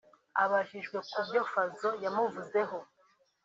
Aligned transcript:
Abajijwe 0.43 0.97
ku 1.09 1.19
byo 1.27 1.41
Fazzo 1.51 1.89
yamuvuzeho 2.03 2.77